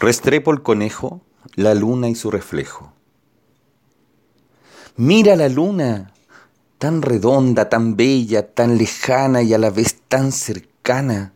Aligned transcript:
Restrepo 0.00 0.50
el 0.52 0.62
conejo, 0.62 1.20
la 1.54 1.74
luna 1.74 2.08
y 2.08 2.14
su 2.14 2.30
reflejo. 2.30 2.92
Mira 4.96 5.36
la 5.36 5.48
luna, 5.48 6.12
tan 6.78 7.00
redonda, 7.00 7.68
tan 7.68 7.96
bella, 7.96 8.54
tan 8.54 8.76
lejana 8.76 9.42
y 9.42 9.54
a 9.54 9.58
la 9.58 9.70
vez 9.70 10.00
tan 10.08 10.32
cercana. 10.32 11.32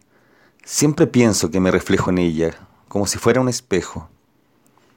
Siempre 0.64 1.06
pienso 1.06 1.50
que 1.50 1.60
me 1.60 1.70
reflejo 1.70 2.10
en 2.10 2.18
ella, 2.18 2.58
como 2.88 3.06
si 3.06 3.18
fuera 3.18 3.40
un 3.40 3.48
espejo. 3.48 4.08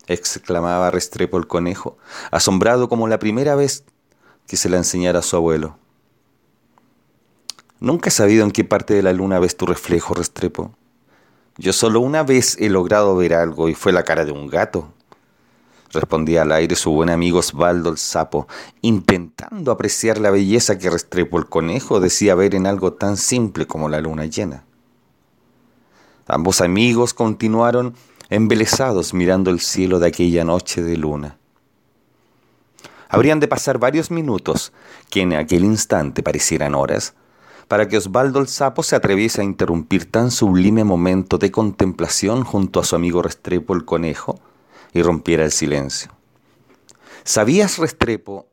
exclamaba 0.07 0.91
Restrepo 0.91 1.37
el 1.37 1.47
conejo, 1.47 1.97
asombrado 2.31 2.89
como 2.89 3.07
la 3.07 3.19
primera 3.19 3.55
vez 3.55 3.85
que 4.47 4.57
se 4.57 4.69
la 4.69 4.77
enseñara 4.77 5.19
a 5.19 5.23
su 5.23 5.35
abuelo. 5.35 5.77
Nunca 7.79 8.09
he 8.09 8.11
sabido 8.11 8.43
en 8.43 8.51
qué 8.51 8.63
parte 8.63 8.93
de 8.93 9.03
la 9.03 9.13
luna 9.13 9.39
ves 9.39 9.55
tu 9.55 9.65
reflejo, 9.65 10.13
Restrepo. 10.13 10.75
Yo 11.61 11.73
solo 11.73 11.99
una 11.99 12.23
vez 12.23 12.57
he 12.59 12.69
logrado 12.69 13.15
ver 13.15 13.35
algo 13.35 13.69
y 13.69 13.75
fue 13.75 13.91
la 13.91 14.01
cara 14.01 14.25
de 14.25 14.31
un 14.31 14.47
gato. 14.47 14.91
Respondía 15.91 16.41
al 16.41 16.53
aire 16.53 16.75
su 16.75 16.89
buen 16.89 17.11
amigo 17.11 17.37
Osvaldo 17.37 17.91
el 17.91 17.99
sapo, 17.99 18.47
intentando 18.81 19.71
apreciar 19.71 20.17
la 20.17 20.31
belleza 20.31 20.79
que 20.79 20.89
Restrepo 20.89 21.37
el 21.37 21.45
conejo 21.45 21.99
decía 21.99 22.33
ver 22.33 22.55
en 22.55 22.65
algo 22.65 22.93
tan 22.93 23.15
simple 23.15 23.67
como 23.67 23.89
la 23.89 24.01
luna 24.01 24.25
llena. 24.25 24.63
Ambos 26.25 26.61
amigos 26.61 27.13
continuaron 27.13 27.93
embelesados 28.31 29.13
mirando 29.13 29.51
el 29.51 29.59
cielo 29.59 29.99
de 29.99 30.07
aquella 30.07 30.43
noche 30.43 30.81
de 30.81 30.97
luna. 30.97 31.37
Habrían 33.07 33.39
de 33.39 33.47
pasar 33.47 33.77
varios 33.77 34.09
minutos, 34.09 34.73
que 35.11 35.21
en 35.21 35.33
aquel 35.33 35.63
instante 35.63 36.23
parecieran 36.23 36.73
horas, 36.73 37.13
para 37.71 37.87
que 37.87 37.95
Osvaldo 37.95 38.41
el 38.41 38.49
Sapo 38.49 38.83
se 38.83 38.97
atreviese 38.97 39.39
a 39.39 39.45
interrumpir 39.45 40.11
tan 40.11 40.29
sublime 40.29 40.83
momento 40.83 41.37
de 41.37 41.51
contemplación 41.51 42.43
junto 42.43 42.81
a 42.81 42.83
su 42.83 42.97
amigo 42.97 43.21
Restrepo 43.21 43.73
el 43.73 43.85
Conejo 43.85 44.41
y 44.91 45.01
rompiera 45.01 45.45
el 45.45 45.53
silencio. 45.53 46.11
¿Sabías, 47.23 47.77
Restrepo, 47.77 48.45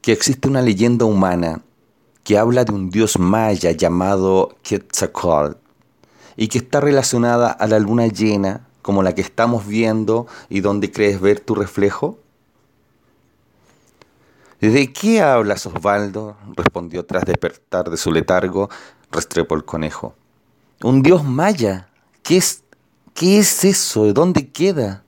que 0.00 0.10
existe 0.10 0.48
una 0.48 0.60
leyenda 0.60 1.04
humana 1.04 1.62
que 2.24 2.36
habla 2.36 2.64
de 2.64 2.72
un 2.72 2.90
dios 2.90 3.16
maya 3.16 3.70
llamado 3.70 4.56
Quetzalcoatl 4.64 5.56
y 6.36 6.48
que 6.48 6.58
está 6.58 6.80
relacionada 6.80 7.52
a 7.52 7.68
la 7.68 7.78
luna 7.78 8.08
llena 8.08 8.66
como 8.82 9.04
la 9.04 9.14
que 9.14 9.20
estamos 9.20 9.68
viendo 9.68 10.26
y 10.48 10.62
donde 10.62 10.90
crees 10.90 11.20
ver 11.20 11.38
tu 11.38 11.54
reflejo? 11.54 12.18
¿De 14.70 14.92
qué 14.92 15.20
hablas, 15.20 15.66
Osvaldo? 15.66 16.36
respondió 16.56 17.04
tras 17.04 17.24
despertar 17.24 17.90
de 17.90 17.98
su 17.98 18.10
letargo 18.10 18.70
Restrepo 19.10 19.54
el 19.54 19.64
conejo. 19.64 20.14
Un 20.82 21.02
dios 21.02 21.22
maya. 21.22 21.88
¿Qué 22.22 22.38
es, 22.38 22.64
qué 23.12 23.38
es 23.38 23.64
eso? 23.64 24.04
¿De 24.04 24.14
dónde 24.14 24.48
queda? 24.48 25.04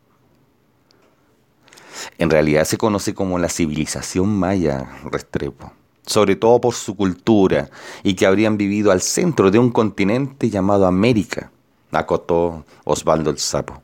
En 2.18 2.28
realidad 2.28 2.64
se 2.64 2.76
conoce 2.76 3.14
como 3.14 3.38
la 3.38 3.48
civilización 3.48 4.28
maya, 4.28 4.90
Restrepo, 5.04 5.72
sobre 6.04 6.36
todo 6.36 6.60
por 6.60 6.74
su 6.74 6.94
cultura 6.94 7.70
y 8.02 8.14
que 8.14 8.26
habrían 8.26 8.58
vivido 8.58 8.92
al 8.92 9.00
centro 9.00 9.50
de 9.50 9.58
un 9.58 9.70
continente 9.70 10.50
llamado 10.50 10.86
América, 10.86 11.50
acotó 11.92 12.66
Osvaldo 12.84 13.30
el 13.30 13.38
Sapo. 13.38 13.82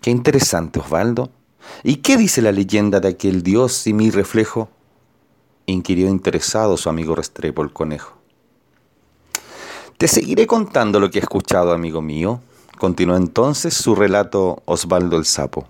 Qué 0.00 0.10
interesante, 0.10 0.80
Osvaldo. 0.80 1.30
¿Y 1.82 1.96
qué 1.96 2.16
dice 2.16 2.42
la 2.42 2.52
leyenda 2.52 3.00
de 3.00 3.08
aquel 3.08 3.42
dios 3.42 3.86
y 3.86 3.92
mi 3.92 4.10
reflejo? 4.10 4.68
inquirió 5.66 6.08
interesado 6.08 6.76
su 6.76 6.88
amigo 6.88 7.14
Restrepo 7.14 7.62
el 7.62 7.72
conejo. 7.72 8.18
Te 9.96 10.08
seguiré 10.08 10.46
contando 10.46 10.98
lo 10.98 11.10
que 11.10 11.18
he 11.18 11.22
escuchado, 11.22 11.72
amigo 11.72 12.02
mío, 12.02 12.40
continuó 12.78 13.16
entonces 13.16 13.74
su 13.74 13.94
relato 13.94 14.62
Osvaldo 14.64 15.16
el 15.16 15.24
Sapo. 15.24 15.68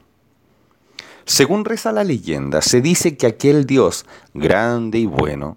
Según 1.24 1.64
reza 1.64 1.92
la 1.92 2.04
leyenda, 2.04 2.62
se 2.62 2.80
dice 2.80 3.16
que 3.16 3.26
aquel 3.26 3.66
dios, 3.66 4.06
grande 4.34 4.98
y 4.98 5.06
bueno, 5.06 5.56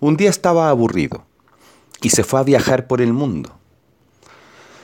un 0.00 0.16
día 0.16 0.30
estaba 0.30 0.70
aburrido 0.70 1.24
y 2.00 2.10
se 2.10 2.24
fue 2.24 2.40
a 2.40 2.44
viajar 2.44 2.86
por 2.86 3.00
el 3.00 3.12
mundo. 3.12 3.52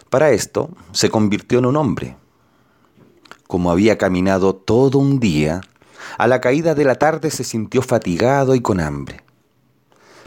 Para 0.08 0.30
esto 0.30 0.70
se 0.92 1.10
convirtió 1.10 1.58
en 1.58 1.66
un 1.66 1.76
hombre 1.76 2.16
como 3.50 3.72
había 3.72 3.98
caminado 3.98 4.54
todo 4.54 4.98
un 4.98 5.18
día, 5.18 5.60
a 6.18 6.28
la 6.28 6.40
caída 6.40 6.76
de 6.76 6.84
la 6.84 6.94
tarde 6.94 7.32
se 7.32 7.42
sintió 7.42 7.82
fatigado 7.82 8.54
y 8.54 8.60
con 8.60 8.78
hambre. 8.78 9.24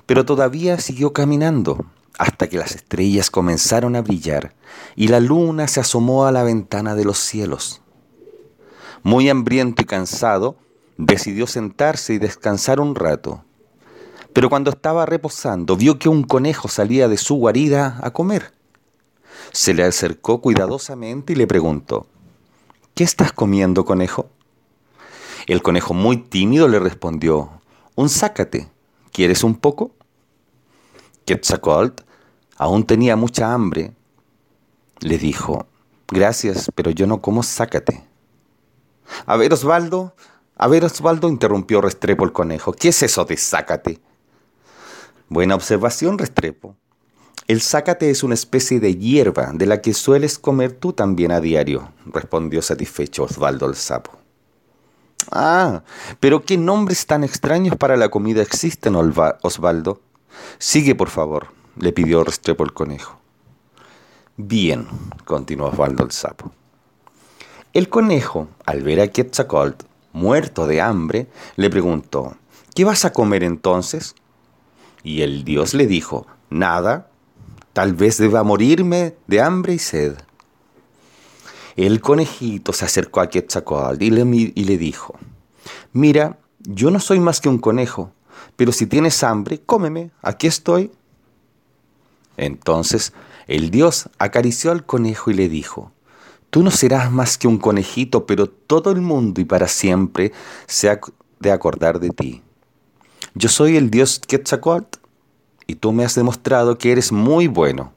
Pero 0.06 0.25
todavía 0.25 0.78
siguió 0.78 1.13
caminando 1.13 1.85
hasta 2.17 2.50
que 2.50 2.57
las 2.57 2.75
estrellas 2.75 3.31
comenzaron 3.31 3.95
a 3.95 4.01
brillar 4.01 4.53
y 4.97 5.07
la 5.07 5.22
luna 5.22 5.69
se 5.69 5.79
asomó 5.79 6.25
a 6.25 6.33
la 6.33 6.44
ventana 6.44 6.95
de 6.95 7.06
los 7.06 7.17
cielos. 7.17 7.81
Muy 9.03 9.29
hambriento 9.29 9.83
y 9.83 9.85
cansado, 9.85 10.57
decidió 10.97 11.47
sentarse 11.47 12.16
y 12.16 12.17
descansar 12.17 12.81
un 12.81 12.94
rato. 12.94 13.45
Pero 14.33 14.50
cuando 14.50 14.69
estaba 14.69 15.06
reposando, 15.06 15.78
vio 15.78 15.97
que 15.97 16.09
un 16.09 16.23
conejo 16.23 16.67
salía 16.67 17.07
de 17.07 17.17
su 17.17 17.35
guarida 17.35 18.01
a 18.03 18.12
comer. 18.12 18.51
Se 19.53 19.73
le 19.73 19.83
acercó 19.83 20.41
cuidadosamente 20.41 21.31
y 21.31 21.35
le 21.38 21.47
preguntó, 21.47 22.07
¿Qué 22.95 23.03
estás 23.03 23.33
comiendo, 23.33 23.85
conejo? 23.85 24.29
El 25.47 25.63
conejo 25.63 25.95
muy 25.95 26.17
tímido 26.17 26.67
le 26.67 26.77
respondió, 26.77 27.49
un 27.95 28.07
zácate, 28.07 28.69
¿quieres 29.11 29.43
un 29.43 29.55
poco? 29.55 29.95
Quetzalcoatl 31.25 32.03
aún 32.55 32.85
tenía 32.85 33.15
mucha 33.15 33.51
hambre. 33.51 33.95
Le 34.99 35.17
dijo, 35.17 35.65
gracias, 36.07 36.69
pero 36.75 36.91
yo 36.91 37.07
no 37.07 37.19
como 37.19 37.41
zácate. 37.41 38.03
A 39.25 39.37
ver, 39.37 39.53
Osvaldo, 39.53 40.15
a 40.55 40.67
ver, 40.67 40.85
Osvaldo, 40.85 41.29
interrumpió 41.29 41.81
Restrepo 41.81 42.25
el 42.25 42.31
conejo, 42.31 42.73
¿qué 42.73 42.89
es 42.89 43.01
eso 43.01 43.25
de 43.25 43.37
zácate? 43.37 44.01
Buena 45.29 45.55
observación, 45.55 46.19
Restrepo. 46.19 46.75
El 47.47 47.61
zácate 47.61 48.09
es 48.09 48.23
una 48.23 48.35
especie 48.35 48.79
de 48.79 48.95
hierba 48.95 49.51
de 49.53 49.65
la 49.65 49.81
que 49.81 49.93
sueles 49.93 50.39
comer 50.39 50.71
tú 50.71 50.93
también 50.93 51.31
a 51.31 51.41
diario, 51.41 51.91
respondió 52.05 52.61
satisfecho 52.61 53.23
Osvaldo 53.23 53.65
el 53.65 53.75
sapo. 53.75 54.17
Ah, 55.31 55.83
pero 56.19 56.43
qué 56.43 56.57
nombres 56.57 57.05
tan 57.05 57.23
extraños 57.23 57.75
para 57.75 57.97
la 57.97 58.09
comida 58.09 58.41
existen, 58.41 58.95
Osvaldo. 58.95 60.01
Sigue, 60.57 60.95
por 60.95 61.09
favor, 61.09 61.47
le 61.77 61.91
pidió 61.91 62.23
Restrepo 62.23 62.63
el 62.63 62.73
conejo. 62.73 63.19
Bien, 64.37 64.87
continuó 65.25 65.67
Osvaldo 65.67 66.03
el 66.03 66.11
sapo. 66.11 66.51
El 67.73 67.89
conejo, 67.89 68.47
al 68.65 68.83
ver 68.83 69.01
a 69.01 69.07
Quetzalcoatl 69.07 69.85
muerto 70.13 70.67
de 70.67 70.79
hambre, 70.79 71.27
le 71.55 71.69
preguntó, 71.69 72.37
¿qué 72.75 72.85
vas 72.85 73.03
a 73.03 73.11
comer 73.11 73.43
entonces? 73.43 74.15
Y 75.03 75.21
el 75.23 75.43
dios 75.43 75.73
le 75.73 75.87
dijo, 75.87 76.27
nada, 76.49 77.09
Tal 77.73 77.94
vez 77.94 78.19
deba 78.19 78.44
morirme 78.44 79.16
de 79.28 79.41
hambre 79.41 79.73
y 79.73 79.79
sed. 79.79 80.16
El 81.75 82.01
conejito 82.01 82.72
se 82.72 82.85
acercó 82.85 83.19
a 83.19 83.29
Quetzalcoatl 83.29 84.03
y 84.03 84.11
le, 84.11 84.22
y 84.56 84.63
le 84.63 84.78
dijo, 84.78 85.16
mira, 85.91 86.38
yo 86.59 86.91
no 86.91 87.00
soy 87.00 87.19
más 87.19 87.41
que 87.41 87.50
un 87.50 87.57
conejo, 87.57 88.12
pero 88.56 88.72
si 88.72 88.85
tienes 88.85 89.23
hambre, 89.23 89.59
cómeme, 89.66 90.12
aquí 90.22 90.45
estoy. 90.45 90.91
Entonces 92.38 93.13
el 93.47 93.72
dios 93.72 94.09
acarició 94.19 94.72
al 94.72 94.85
conejo 94.85 95.31
y 95.31 95.33
le 95.33 95.50
dijo, 95.50 95.91
tú 96.51 96.62
no 96.62 96.69
serás 96.69 97.12
más 97.12 97.39
que 97.39 97.47
un 97.47 97.57
conejito, 97.57 98.28
pero 98.28 98.47
todo 98.47 98.91
el 98.91 99.01
mundo 99.01 99.41
y 99.41 99.45
para 99.45 99.67
siempre 99.67 100.31
se 100.67 100.91
ha 100.91 101.00
de 101.39 101.51
acordar 101.51 102.00
de 102.00 102.12
ti. 102.12 102.44
Yo 103.33 103.50
soy 103.50 103.78
el 103.78 103.89
dios 103.89 104.19
Quetzalcoatl 104.19 105.00
y 105.68 105.75
tú 105.75 105.91
me 105.91 106.06
has 106.06 106.16
demostrado 106.16 106.78
que 106.78 106.91
eres 106.91 107.12
muy 107.12 107.47
bueno. 107.47 107.94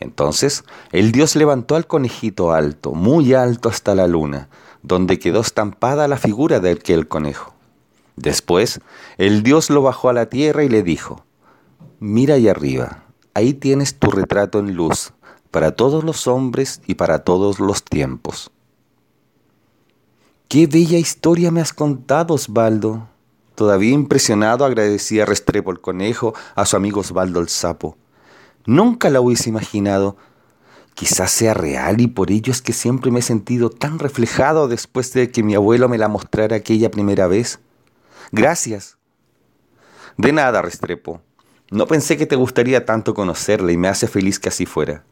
Entonces 0.00 0.64
el 0.90 1.12
dios 1.12 1.36
levantó 1.36 1.76
al 1.76 1.86
conejito 1.86 2.52
alto, 2.52 2.92
muy 2.92 3.34
alto 3.34 3.68
hasta 3.68 3.94
la 3.94 4.06
luna, 4.06 4.48
donde 4.82 5.18
quedó 5.18 5.40
estampada 5.40 6.08
la 6.08 6.16
figura 6.16 6.60
de 6.60 6.72
aquel 6.72 7.08
conejo. 7.08 7.54
Después 8.16 8.80
el 9.16 9.42
dios 9.42 9.70
lo 9.70 9.82
bajó 9.82 10.08
a 10.08 10.12
la 10.12 10.26
tierra 10.26 10.64
y 10.64 10.68
le 10.68 10.82
dijo, 10.82 11.24
mira 12.00 12.34
ahí 12.34 12.48
arriba, 12.48 13.04
ahí 13.34 13.54
tienes 13.54 13.98
tu 13.98 14.10
retrato 14.10 14.58
en 14.58 14.74
luz, 14.74 15.12
para 15.50 15.72
todos 15.72 16.02
los 16.02 16.26
hombres 16.26 16.80
y 16.86 16.94
para 16.94 17.20
todos 17.20 17.60
los 17.60 17.84
tiempos. 17.84 18.50
Qué 20.48 20.66
bella 20.66 20.98
historia 20.98 21.50
me 21.50 21.60
has 21.60 21.72
contado, 21.72 22.34
Osvaldo, 22.34 23.08
Todavía 23.54 23.92
impresionado 23.92 24.64
agradecía 24.64 25.26
Restrepo 25.26 25.70
el 25.70 25.80
conejo 25.80 26.34
a 26.54 26.64
su 26.66 26.76
amigo 26.76 27.00
Osvaldo 27.00 27.40
el 27.40 27.48
sapo. 27.48 27.96
Nunca 28.64 29.10
la 29.10 29.20
hubiese 29.20 29.50
imaginado. 29.50 30.16
Quizás 30.94 31.30
sea 31.30 31.54
real 31.54 32.00
y 32.00 32.06
por 32.06 32.30
ello 32.30 32.52
es 32.52 32.62
que 32.62 32.72
siempre 32.72 33.10
me 33.10 33.20
he 33.20 33.22
sentido 33.22 33.70
tan 33.70 33.98
reflejado 33.98 34.68
después 34.68 35.12
de 35.12 35.30
que 35.30 35.42
mi 35.42 35.54
abuelo 35.54 35.88
me 35.88 35.98
la 35.98 36.08
mostrara 36.08 36.56
aquella 36.56 36.90
primera 36.90 37.26
vez. 37.26 37.60
Gracias. 38.30 38.96
De 40.16 40.32
nada, 40.32 40.62
Restrepo. 40.62 41.20
No 41.70 41.86
pensé 41.86 42.16
que 42.16 42.26
te 42.26 42.36
gustaría 42.36 42.84
tanto 42.84 43.14
conocerla 43.14 43.72
y 43.72 43.78
me 43.78 43.88
hace 43.88 44.06
feliz 44.06 44.38
que 44.38 44.50
así 44.50 44.66
fuera. 44.66 45.04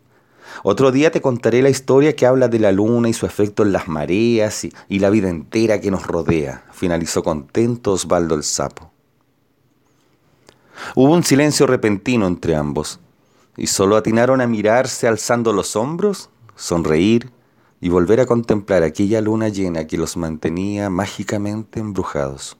Otro 0.62 0.92
día 0.92 1.10
te 1.10 1.22
contaré 1.22 1.62
la 1.62 1.70
historia 1.70 2.14
que 2.14 2.26
habla 2.26 2.48
de 2.48 2.58
la 2.58 2.70
luna 2.70 3.08
y 3.08 3.14
su 3.14 3.24
efecto 3.24 3.62
en 3.62 3.72
las 3.72 3.88
mareas 3.88 4.64
y, 4.64 4.98
la 4.98 5.08
vida 5.08 5.30
entera 5.30 5.80
que 5.80 5.90
nos 5.90 6.06
rodea, 6.06 6.64
finalizó 6.72 7.22
contento 7.22 7.92
Osvaldo 7.92 8.34
el 8.34 8.42
Sapo. 8.42 8.90
Hubo 10.94 11.12
un 11.12 11.24
silencio 11.24 11.66
repentino 11.66 12.26
entre 12.26 12.56
ambos, 12.56 13.00
y 13.56 13.68
solo 13.68 13.96
atinaron 13.96 14.40
a 14.40 14.46
mirarse 14.46 15.08
alzando 15.08 15.52
los 15.52 15.76
hombros, 15.76 16.28
sonreír 16.56 17.30
y 17.80 17.88
volver 17.88 18.20
a 18.20 18.26
contemplar 18.26 18.82
aquella 18.82 19.20
luna 19.22 19.48
llena 19.48 19.86
que 19.86 19.96
los 19.96 20.16
mantenía 20.16 20.90
mágicamente 20.90 21.80
embrujados. 21.80 22.59